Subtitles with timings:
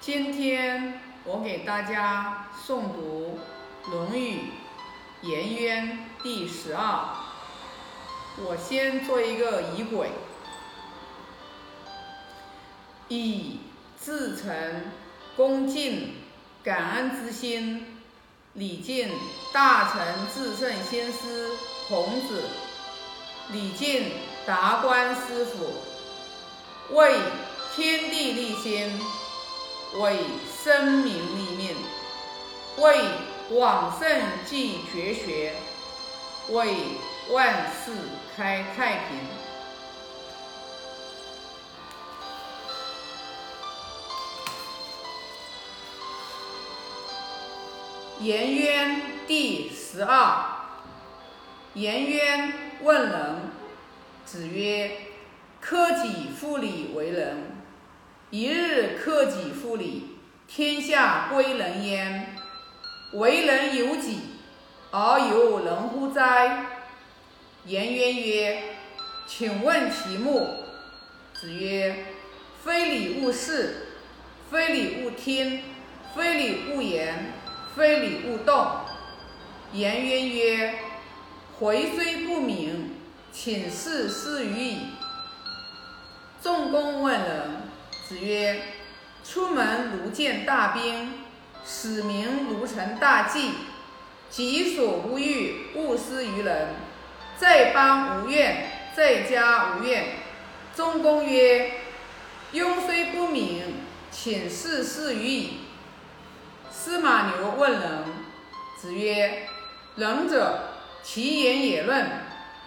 [0.00, 3.38] 今天我给大家诵读
[3.90, 4.38] 《论语·
[5.28, 7.04] 颜渊》第十二。
[8.38, 10.08] 我先做一个仪轨，
[13.08, 13.58] 以
[14.02, 14.90] 至诚、
[15.36, 16.14] 恭敬、
[16.64, 18.00] 感恩之心，
[18.54, 19.10] 礼敬
[19.52, 20.00] 大成
[20.34, 21.50] 至圣先师
[21.90, 22.44] 孔子，
[23.52, 24.12] 礼敬
[24.46, 25.74] 达观师傅，
[26.96, 27.18] 为
[27.76, 28.98] 天地立心，
[29.98, 30.18] 为
[30.62, 31.76] 生民立命，
[32.78, 33.00] 为
[33.50, 34.08] 往圣
[34.46, 35.54] 继绝学，
[36.50, 36.76] 为
[37.32, 37.92] 万世
[38.36, 39.18] 开太平。
[48.20, 50.44] 颜渊第十二。
[51.74, 53.50] 颜渊问仁，
[54.24, 54.90] 子曰
[55.60, 57.59] ：“克己复礼为仁。
[58.30, 60.16] 一日克己复礼，
[60.46, 62.36] 天下归仁焉。
[63.14, 64.20] 为人由己，
[64.92, 66.66] 而由人乎哉？”
[67.66, 68.62] 颜渊曰
[69.26, 70.48] ：“请问其目。”
[71.34, 72.06] 子曰
[72.62, 73.86] ：“非礼勿视，
[74.48, 75.62] 非礼勿听，
[76.14, 77.32] 非礼勿言，
[77.74, 78.76] 非礼勿动。”
[79.74, 80.74] 颜渊曰
[81.58, 82.94] ：“回虽不敏，
[83.32, 84.78] 请示师于矣。”
[86.40, 87.69] 仲弓问仁。
[88.10, 88.60] 子曰
[89.24, 91.12] ：“出门如见大兵，
[91.64, 93.52] 使民如承大祭。
[94.28, 96.70] 己所不欲，勿施于人。
[97.36, 100.06] 在邦无怨，在家无怨。”
[100.74, 101.70] 仲弓曰
[102.52, 103.62] ：“庸虽不敏，
[104.10, 105.58] 请事事于矣。”
[106.68, 108.04] 司马牛问仁。
[108.76, 109.46] 子曰
[109.94, 110.70] ：“仁者，
[111.04, 112.08] 其言也论。”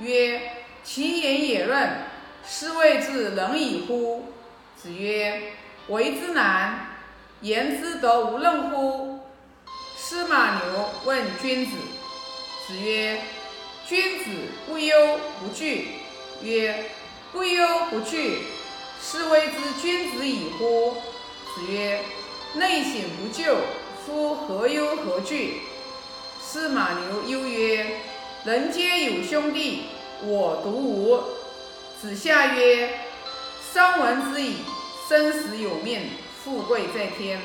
[0.00, 0.38] 曰
[0.84, 1.88] ：“其言也论，
[2.46, 4.34] 是谓之仁矣乎？”
[4.82, 5.52] 子曰
[5.88, 6.86] ：“为之难，
[7.42, 9.20] 言之得无任乎？”
[9.94, 11.72] 司马牛问君子。
[12.66, 13.20] 子曰
[13.86, 14.30] ：“君子
[14.66, 15.88] 不忧不惧。”
[16.40, 16.86] 曰
[17.30, 18.38] ：“不忧不惧，
[19.02, 20.96] 是谓之君子矣乎？”
[21.54, 22.00] 子曰
[22.56, 23.56] ：“内省不疚，
[24.06, 25.60] 夫何忧何惧？”
[26.40, 27.98] 司马牛忧曰
[28.46, 29.88] ：“人皆有兄弟，
[30.22, 31.22] 我独无。”
[32.00, 32.88] 子夏曰。
[33.72, 34.56] 商闻之矣，
[35.10, 36.02] 生死有命，
[36.40, 37.40] 富贵在天。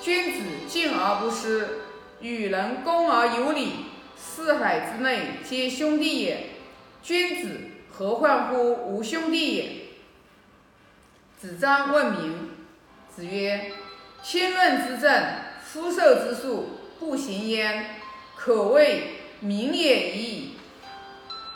[0.00, 1.80] 君子敬而不失，
[2.20, 3.86] 与人恭而有礼，
[4.16, 6.50] 四海之内皆兄弟也。
[7.02, 7.58] 君子
[7.90, 9.72] 何患乎无兄弟也？
[11.40, 12.50] 子张问名。
[13.12, 13.72] 子曰：
[14.22, 15.24] 亲论之政，
[15.64, 16.68] 夫受之术，
[17.00, 17.96] 不行焉，
[18.36, 20.50] 可谓名也已矣。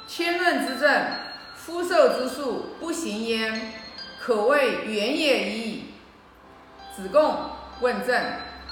[0.09, 1.07] 亲论之政，
[1.55, 3.75] 夫受之术，不行焉。
[4.31, 5.85] 可谓远也已矣。
[6.95, 8.17] 子贡问政。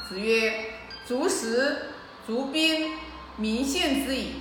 [0.09, 0.67] 子曰
[1.05, 1.79] ：“足食，
[2.25, 2.93] 足兵，
[3.37, 4.35] 民信之矣。”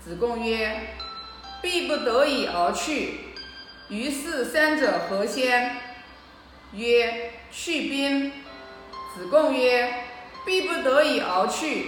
[0.00, 0.94] 子贡曰
[1.60, 3.32] ：“必不得已而去。
[3.88, 5.78] 于是三者何先？”
[6.74, 8.30] 曰：“去兵。”
[9.18, 9.94] 子贡曰
[10.46, 11.86] ：“必不得已而去。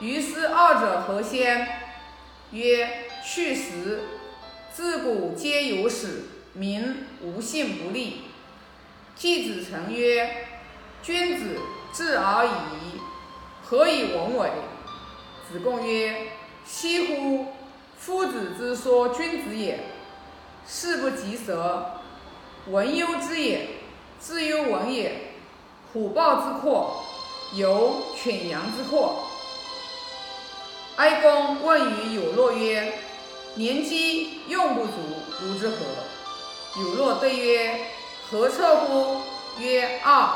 [0.00, 1.68] 于是二者何先？”
[2.52, 4.04] 曰：“去食。”
[4.72, 6.22] 自古皆有始。
[6.52, 8.22] 民无信不立。
[9.16, 10.46] 季子成曰
[11.02, 11.58] ：“君子
[11.92, 12.98] 智而已，
[13.62, 14.50] 何以文为？”
[15.50, 16.32] 子贡曰
[16.64, 17.46] ：“惜乎！
[17.98, 19.78] 夫子之说君子也，
[20.66, 22.00] 事不及舌，
[22.68, 23.68] 文忧之也，
[24.18, 25.34] 自忧文也。
[25.92, 27.04] 虎豹之阔，
[27.54, 29.26] 犹犬羊之阔。”
[30.96, 32.98] 哀公问于有洛曰
[33.56, 34.92] ：“年饥用不足，
[35.42, 35.76] 如之何？”
[36.78, 37.86] 有若对曰
[38.30, 39.22] ：“何策乎？”
[39.58, 40.30] 曰：“二，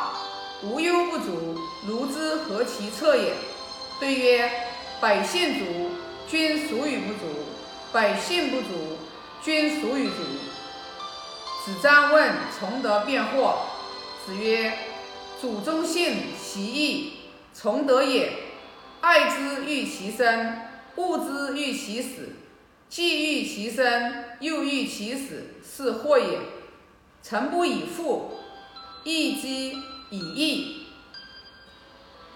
[0.63, 1.57] 无忧不足，
[1.87, 3.35] 如之何其彻也？”
[4.01, 4.51] 对曰
[5.01, 5.91] ：“百姓足，
[6.29, 7.21] 君孰与不足？
[7.93, 8.99] 百姓不足，
[9.43, 10.15] 君孰与足？”
[11.65, 13.55] 子张问崇德辩惑。
[14.27, 14.77] 子曰
[15.41, 17.13] ：“主忠信，其义，
[17.55, 18.33] 崇德也。
[19.01, 20.57] 爱之，欲其生；
[20.97, 22.31] 恶之，欲其死。
[22.95, 26.39] 既欲其生，又欲其死。”是祸也。
[27.25, 28.31] 诚不以富，
[29.03, 29.49] 义之
[30.11, 30.87] 以义。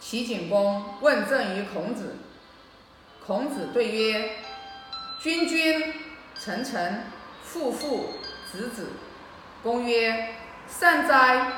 [0.00, 2.16] 齐景公问政于孔子。
[3.25, 4.31] 孔子对曰
[5.22, 5.94] ：“君君，
[6.34, 7.04] 臣臣，
[7.44, 8.14] 父父，
[8.50, 8.88] 子子。”
[9.62, 10.34] 公曰
[10.66, 11.52] ：“善哉！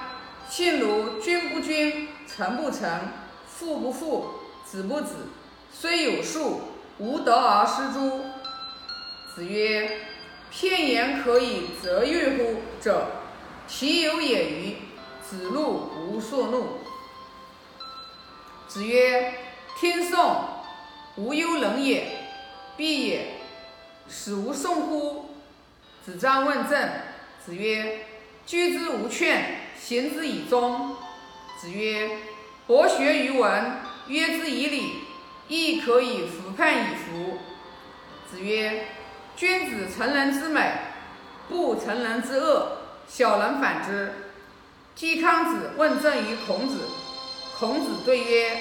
[0.47, 3.01] 信如君不君，臣不臣，
[3.47, 4.27] 父不父，
[4.67, 5.29] 子不子，
[5.73, 6.61] 虽有术，
[6.99, 8.25] 无德而失诸？”
[9.35, 10.07] 子曰。
[10.53, 12.63] 片言可以择喻乎？
[12.83, 13.07] 者，
[13.69, 14.77] 其有也与？
[15.23, 16.81] 子路无所怒。
[18.67, 19.33] 子曰
[19.79, 20.45] ：“天送，
[21.15, 22.05] 无忧人也，
[22.77, 23.37] 必也。
[24.09, 25.37] 使无送乎？”
[26.05, 26.91] 子张问政。
[27.47, 28.07] 子曰
[28.45, 30.97] ：“居之无劝，行之以忠。”
[31.63, 32.11] 子曰
[32.67, 33.77] ：“博学于文，
[34.09, 34.95] 约之以礼，
[35.47, 37.39] 亦可以服判以服。”
[38.29, 38.87] 子曰
[39.37, 40.73] ：“君子成人之美，
[41.49, 42.79] 不成人之恶。
[43.09, 44.13] 小人反之。”
[44.95, 46.77] 季康子问政于孔子，
[47.59, 48.59] 孔子对曰：“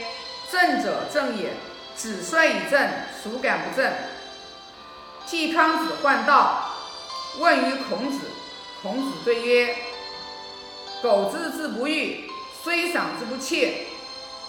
[0.51, 1.53] 政者正也。
[1.95, 2.89] 子帅以正，
[3.21, 3.91] 孰敢不正？”
[5.27, 6.71] 季康子患道，
[7.39, 8.19] 问于孔子，
[8.81, 9.75] 孔子对曰
[11.03, 12.31] ：“狗之之不欲，
[12.63, 13.87] 虽赏之不窃。”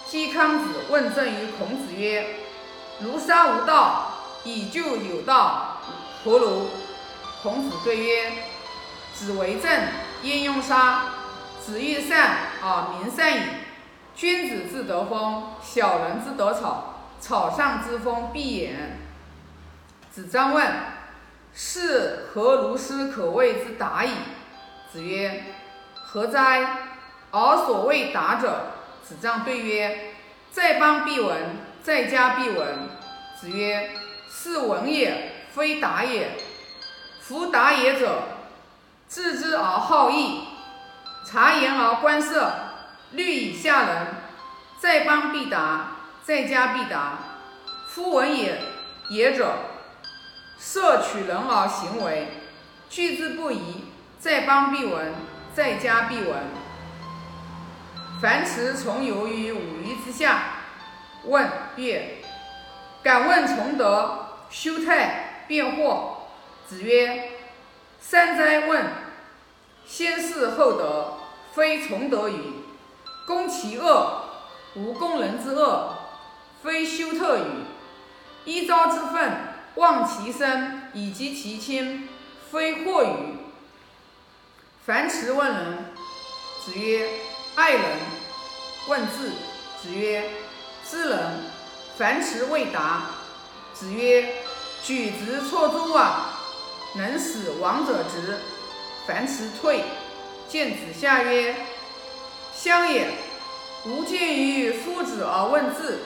[0.07, 2.35] 季康子问政于孔子曰
[3.01, 4.13] ：“如杀无道，
[4.45, 5.70] 以就有道，
[6.23, 6.69] 何如？”
[7.43, 8.31] 孔子对曰
[9.13, 9.71] ：“子为政，
[10.23, 11.05] 焉用杀？
[11.59, 13.41] 子欲善而民善矣。
[14.15, 18.71] 君子之德风，小人之德草，草上之风必偃。”
[20.11, 20.67] 子张问
[21.55, 24.11] ：“是何如斯可谓之达矣？”
[24.91, 25.45] 子曰
[25.95, 26.77] ：“何哉？
[27.31, 28.73] 而所谓达者。”
[29.07, 30.13] 子张对曰
[30.51, 31.37] ：“在邦必闻，
[31.81, 32.89] 在家必闻。”
[33.39, 33.91] 子曰
[34.29, 36.31] ：“是闻也，非达也。
[37.21, 38.23] 夫达也者，
[39.07, 40.41] 知之而好义，
[41.25, 42.51] 察言而观色，
[43.11, 44.07] 虑以下人。
[44.79, 45.91] 在邦必达，
[46.23, 47.19] 在家必达。
[47.87, 48.59] 夫闻也
[49.09, 49.53] 也者，
[50.59, 52.27] 摄取人而行为，
[52.89, 53.85] 居之不疑。
[54.19, 55.13] 在邦必闻，
[55.53, 56.35] 在家必闻。
[58.21, 60.43] 樊迟从游于五鱼之下，
[61.25, 62.17] 问曰
[63.01, 65.20] ：“敢问从德，修泰，
[65.51, 66.13] 辩惑。”
[66.65, 67.31] 子曰
[67.99, 68.85] ：“三哉问！
[69.85, 71.17] 先事后德，
[71.53, 72.63] 非从德与；
[73.27, 74.21] 攻其恶，
[74.75, 75.97] 无攻人之恶，
[76.63, 77.65] 非修特与；
[78.45, 79.31] 一朝之愤，
[79.75, 82.07] 忘其身，以及其亲，
[82.49, 83.35] 非惑与。”
[84.87, 85.93] 樊迟问仁。
[86.63, 87.09] 子曰
[87.55, 87.83] ：“爱人。”
[88.87, 89.31] 问智。
[89.81, 90.29] 子曰
[90.89, 91.19] ：“知人。”
[91.97, 93.07] 樊迟未答。
[93.73, 94.35] 子曰
[94.83, 96.29] ：“举直错诸枉，
[96.95, 98.39] 能使亡者直。”
[99.07, 99.83] 樊迟退，
[100.47, 101.55] 见子夏曰
[102.53, 103.07] ：“乡也，
[103.85, 105.99] 吾见于夫子而问智。”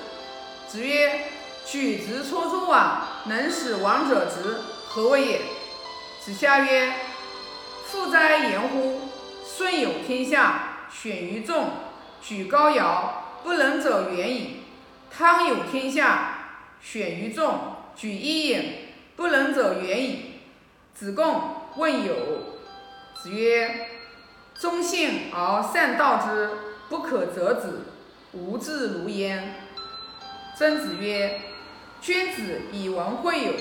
[0.68, 1.28] 子曰
[1.68, 5.42] ：“举直错诸枉，能使亡者直，何谓也？”
[6.24, 6.94] 子夏曰
[7.86, 9.10] ：“富哉言乎！
[9.46, 11.70] 顺有天下，选于众，
[12.22, 14.64] 举高尧，不能者远矣。
[15.16, 16.40] 汤有天下，
[16.82, 18.74] 选于众，举伊尹，
[19.16, 20.42] 不能者远矣。”
[20.94, 22.16] 子贡问友。
[23.22, 23.90] 子曰
[24.60, 26.52] ：“忠信而善道之，
[26.90, 27.86] 不可则止，
[28.34, 29.56] 无志如焉。”
[30.58, 31.42] 曾子曰
[32.02, 33.54] ：“君子以文会友，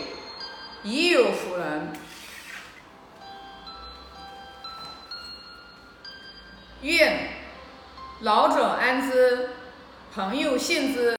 [0.83, 1.93] 以友服人。”
[6.83, 7.31] 愿
[8.21, 9.51] 老者安之，
[10.15, 11.13] 朋友信之。